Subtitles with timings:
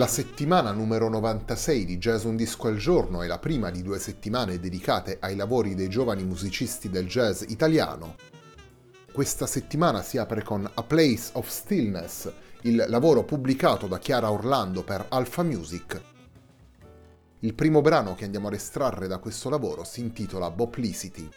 [0.00, 3.98] La settimana numero 96 di Jazz Un Disco al Giorno è la prima di due
[3.98, 8.14] settimane dedicate ai lavori dei giovani musicisti del jazz italiano.
[9.12, 14.82] Questa settimana si apre con A Place of Stillness, il lavoro pubblicato da Chiara Orlando
[14.84, 16.00] per Alpha Music.
[17.40, 21.28] Il primo brano che andiamo ad estrarre da questo lavoro si intitola Boplicity.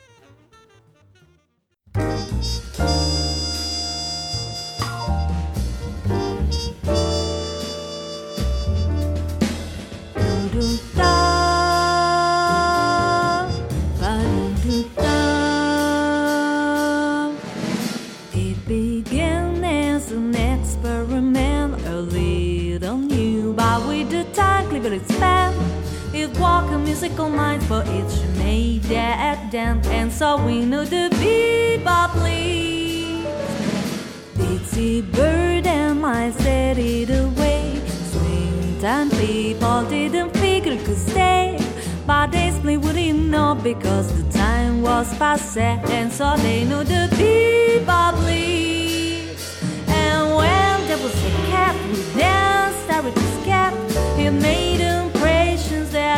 [27.13, 27.29] Musical
[27.61, 33.27] for each made at dance, and so we know the bebop leaves.
[34.37, 37.81] Ditsy bird and I set it away.
[37.85, 41.59] Springtime people didn't figure could stay.
[42.05, 47.07] But they split wouldn't know because the time was past and so they knew the
[47.17, 49.61] bebop leaves.
[49.87, 53.73] And when there was a cat who danced, I with his cat,
[54.17, 54.72] he made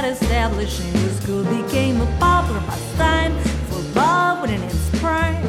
[0.02, 3.34] that establishing the school became a popular pastime
[3.70, 5.42] for love when in its prime.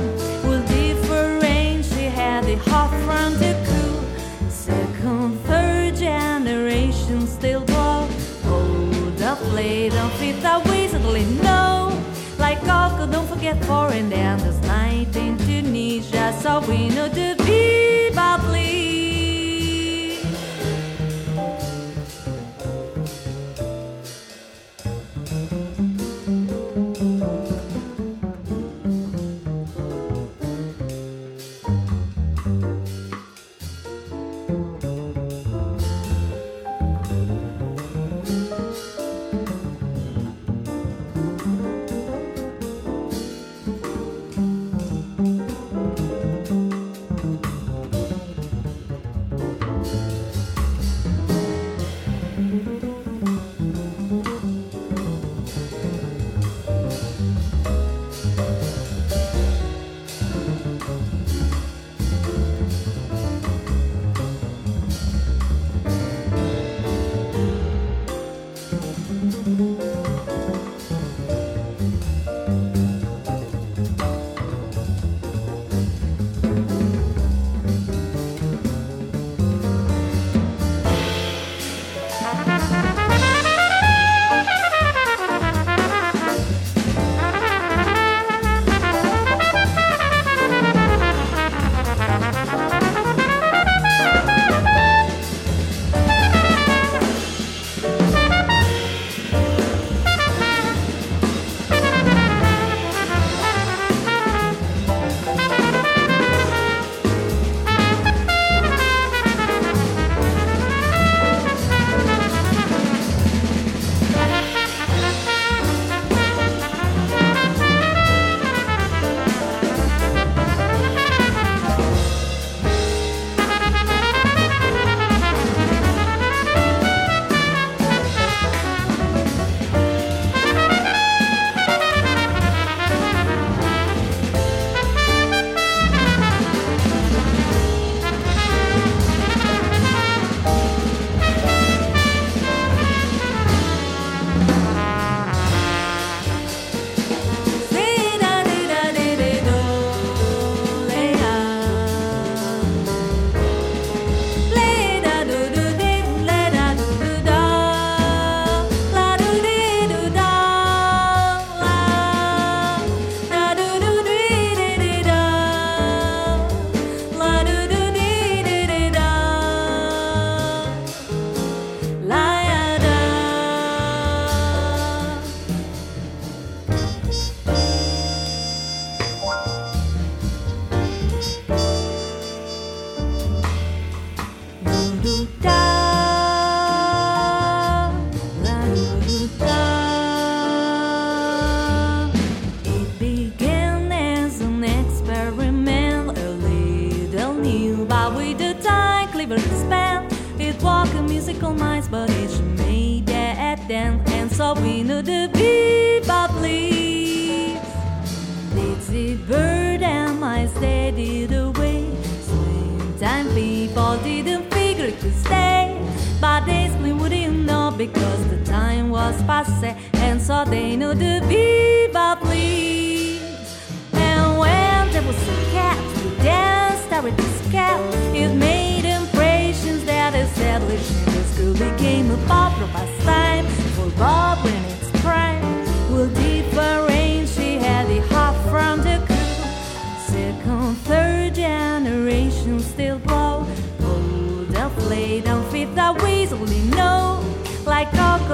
[0.46, 4.00] With different, she had the hot front to cool.
[4.48, 8.06] Second, third generation still blow.
[8.44, 12.00] Hold up, late on fit that suddenly know.
[12.38, 18.65] Like Coco, don't forget foreign dance night in Tunisia, so we know the bebop lead.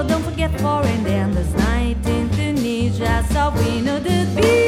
[0.09, 4.62] Don't forget foreign and there's night in Tunisia, so we know the bebop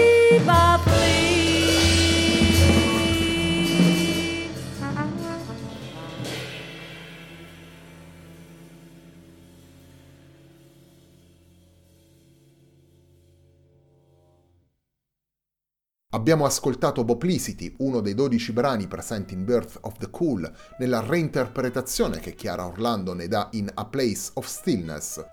[16.14, 22.20] Abbiamo ascoltato Boplicity, uno dei 12 brani presenti in Birth of the Cool, nella reinterpretazione
[22.20, 25.26] che Chiara Orlando ne dà in A Place of Stillness.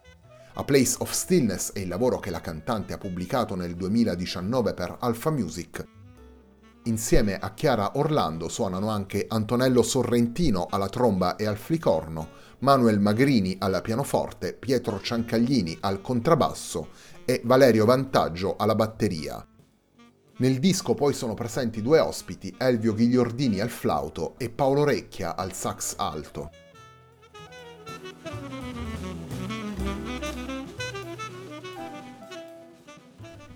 [0.55, 4.97] A Place of Stillness è il lavoro che la cantante ha pubblicato nel 2019 per
[5.01, 5.85] Alpha Music.
[6.85, 12.27] Insieme a Chiara Orlando suonano anche Antonello Sorrentino alla tromba e al flicorno,
[12.61, 16.87] Manuel Magrini al pianoforte, Pietro Ciancaglini al contrabbasso
[17.23, 19.45] e Valerio Vantaggio alla batteria.
[20.41, 25.53] Nel disco poi sono presenti due ospiti, Elvio Ghigliordini al flauto e Paolo Recchia al
[25.53, 26.49] sax alto.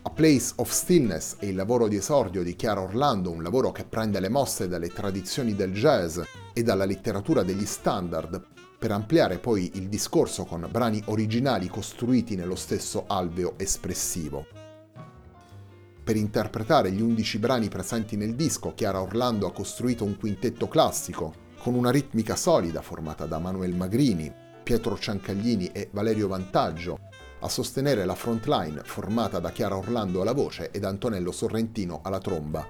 [0.04, 3.86] A Place of Stillness è il lavoro di esordio di Chiara Orlando, un lavoro che
[3.86, 6.20] prende le mosse dalle tradizioni del jazz
[6.54, 8.46] e dalla letteratura degli standard,
[8.78, 14.65] per ampliare poi il discorso con brani originali costruiti nello stesso alveo espressivo.
[16.06, 21.34] Per interpretare gli undici brani presenti nel disco, Chiara Orlando ha costruito un quintetto classico,
[21.58, 24.32] con una ritmica solida formata da Manuel Magrini,
[24.62, 27.00] Pietro Ciancaglini e Valerio Vantaggio,
[27.40, 32.64] a sostenere la frontline formata da Chiara Orlando alla voce ed Antonello Sorrentino alla tromba.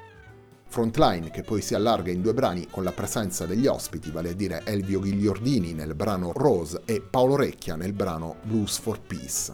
[0.68, 4.34] Frontline che poi si allarga in due brani con la presenza degli ospiti, vale a
[4.34, 9.52] dire Elvio Ghigliordini nel brano Rose e Paolo Recchia nel brano Blues for Peace.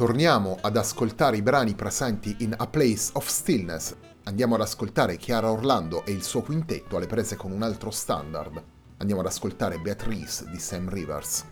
[0.00, 3.94] Torniamo ad ascoltare i brani presenti in A Place of Stillness.
[4.24, 8.62] Andiamo ad ascoltare Chiara Orlando e il suo quintetto alle prese con un altro standard.
[8.96, 11.44] Andiamo ad ascoltare Beatrice di Sam Rivers.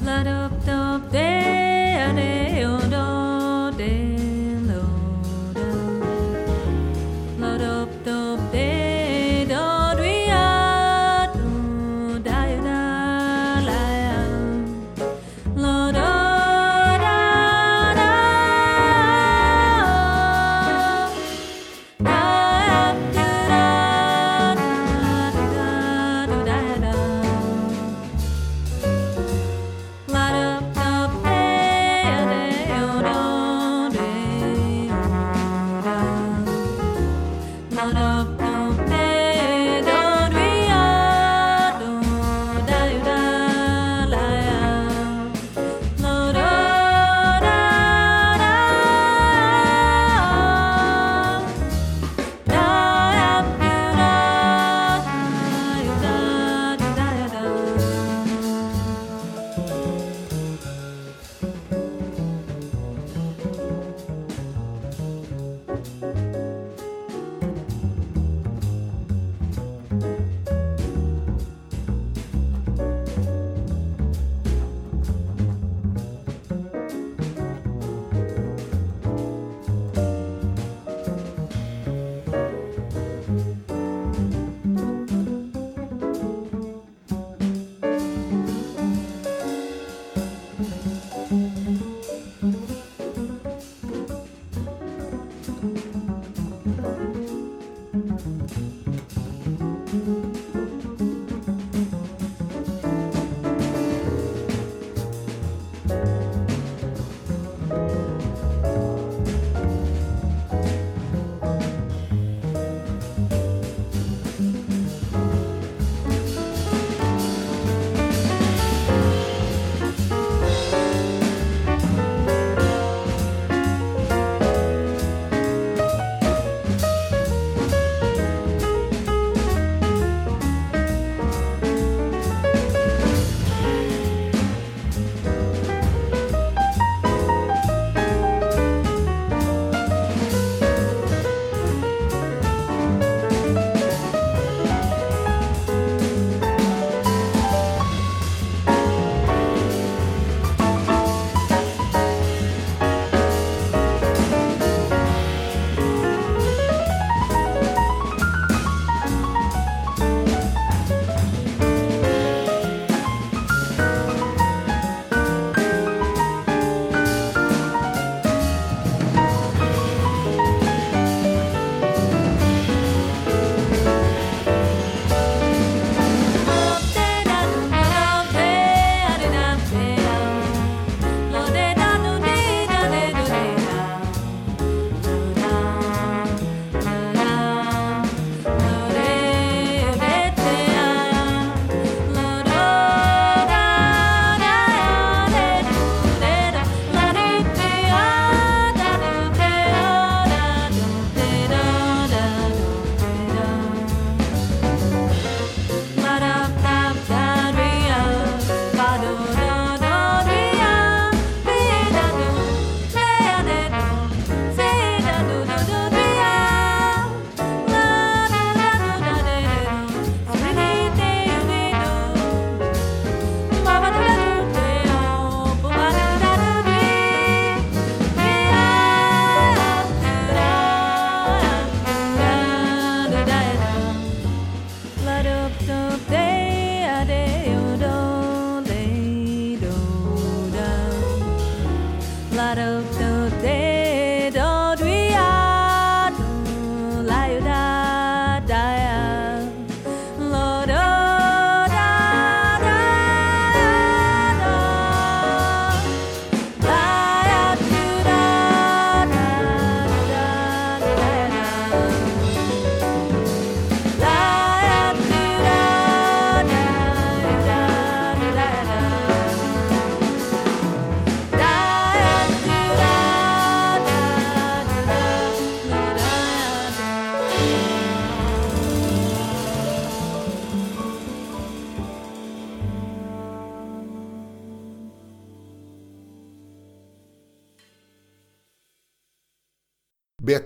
[0.00, 1.78] La, da, da, be,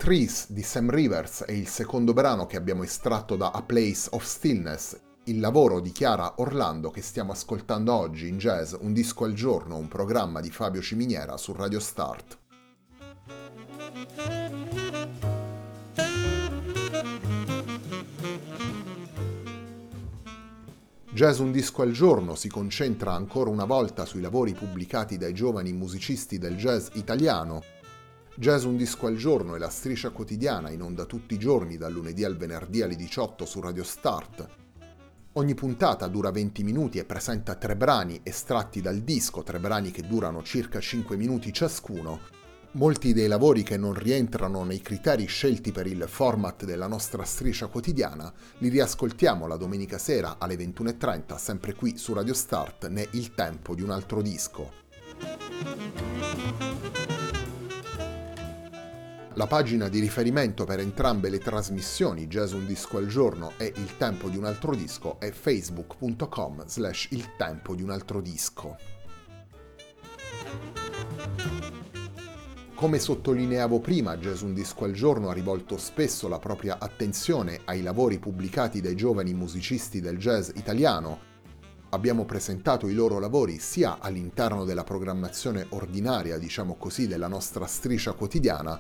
[0.05, 4.25] Beatrice di Sam Rivers è il secondo brano che abbiamo estratto da A Place of
[4.25, 9.33] Stillness, il lavoro di Chiara Orlando che stiamo ascoltando oggi in jazz Un disco al
[9.33, 12.39] giorno, un programma di Fabio Ciminiera su Radio Start.
[21.13, 25.73] Jazz Un disco al giorno si concentra ancora una volta sui lavori pubblicati dai giovani
[25.73, 27.63] musicisti del jazz italiano
[28.35, 31.93] Jazz un disco al giorno è la striscia quotidiana in onda tutti i giorni dal
[31.93, 34.49] lunedì al venerdì alle 18 su Radio Start.
[35.35, 40.07] Ogni puntata dura 20 minuti e presenta tre brani estratti dal disco, tre brani che
[40.07, 42.21] durano circa 5 minuti ciascuno.
[42.73, 47.67] Molti dei lavori che non rientrano nei criteri scelti per il format della nostra striscia
[47.67, 53.35] quotidiana li riascoltiamo la domenica sera alle 21.30 sempre qui su Radio Start né Il
[53.35, 56.12] tempo di un altro disco.
[59.35, 63.97] La pagina di riferimento per entrambe le trasmissioni Jazz Un Disco al Giorno e Il
[63.97, 68.77] Tempo di un Altro Disco è facebook.com slash Il Tempo di un Altro Disco.
[72.75, 77.81] Come sottolineavo prima, Jazz Un Disco al Giorno ha rivolto spesso la propria attenzione ai
[77.81, 81.31] lavori pubblicati dai giovani musicisti del jazz italiano.
[81.91, 88.13] Abbiamo presentato i loro lavori sia all'interno della programmazione ordinaria, diciamo così, della nostra striscia
[88.13, 88.79] quotidiana,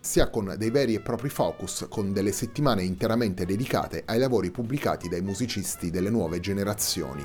[0.00, 5.08] sia con dei veri e propri focus, con delle settimane interamente dedicate ai lavori pubblicati
[5.08, 7.24] dai musicisti delle nuove generazioni.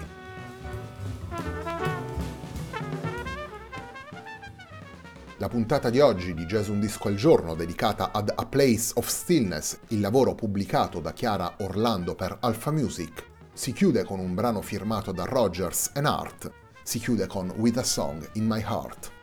[5.37, 9.07] La puntata di oggi di Jazz Un Disco al Giorno, dedicata ad A Place of
[9.07, 14.61] Stillness, il lavoro pubblicato da Chiara Orlando per Alpha Music, si chiude con un brano
[14.61, 16.51] firmato da Rogers and Hart,
[16.83, 19.14] si chiude con With a Song in My Heart.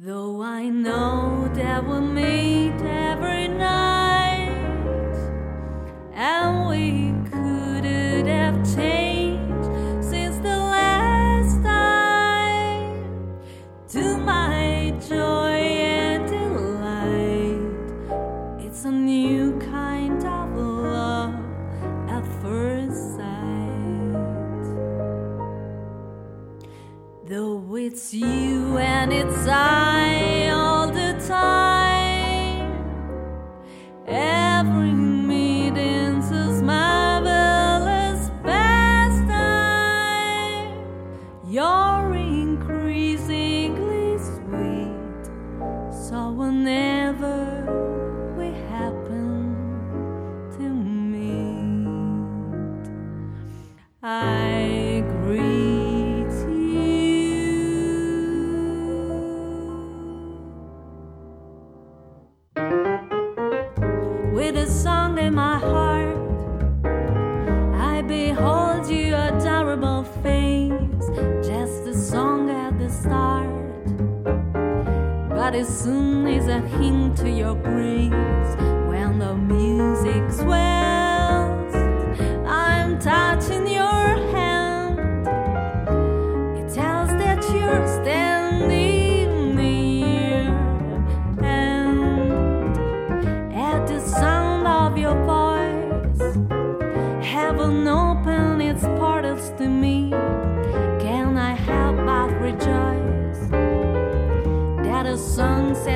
[0.00, 4.46] Though I know that we'll meet every night,
[6.14, 9.07] and we couldn't have changed
[54.10, 54.47] I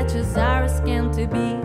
[0.03, 1.62] matches are scanned to be.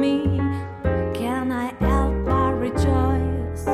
[0.00, 0.38] me.
[1.14, 3.64] Can I help but rejoice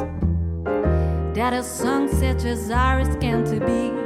[1.34, 4.03] that a song such as ours can to be?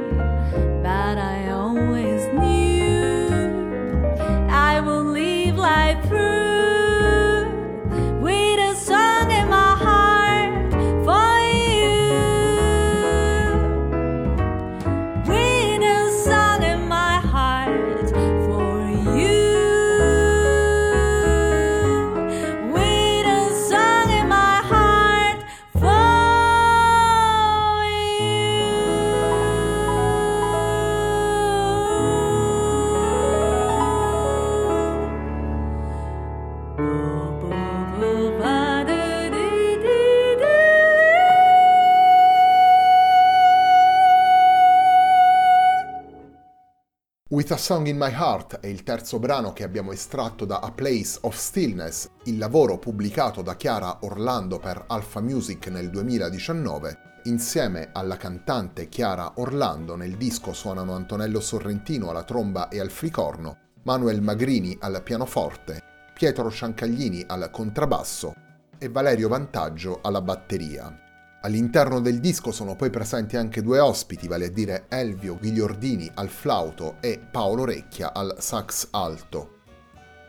[47.49, 50.71] With a Song in My Heart è il terzo brano che abbiamo estratto da A
[50.71, 57.21] Place of Stillness, il lavoro pubblicato da Chiara Orlando per Alpha Music nel 2019.
[57.23, 63.57] Insieme alla cantante Chiara Orlando nel disco suonano Antonello Sorrentino alla tromba e al flicorno,
[63.81, 65.81] Manuel Magrini al pianoforte,
[66.13, 68.31] Pietro Ciancaglini al contrabbasso
[68.77, 71.08] e Valerio Vantaggio alla batteria.
[71.41, 76.27] All'interno del disco sono poi presenti anche due ospiti, vale a dire Elvio Ghigliordini al
[76.27, 79.59] flauto e Paolo Recchia al sax alto.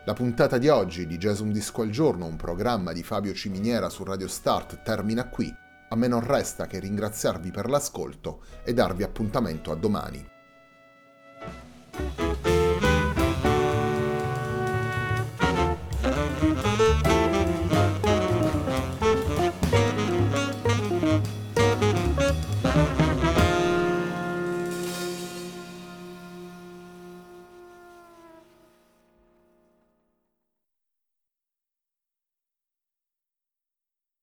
[0.05, 3.89] La puntata di oggi di Jazz Un Disco al Giorno, un programma di Fabio Ciminiera
[3.89, 5.53] su Radio Start, termina qui.
[5.89, 10.29] A me non resta che ringraziarvi per l'ascolto e darvi appuntamento a domani.